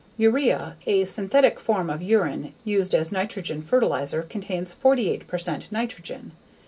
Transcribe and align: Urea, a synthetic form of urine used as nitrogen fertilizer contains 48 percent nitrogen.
Urea, 0.17 0.77
a 0.87 1.05
synthetic 1.05 1.59
form 1.59 1.87
of 1.87 2.01
urine 2.01 2.55
used 2.63 2.95
as 2.95 3.11
nitrogen 3.11 3.61
fertilizer 3.61 4.23
contains 4.23 4.73
48 4.73 5.27
percent 5.27 5.71
nitrogen. 5.71 6.31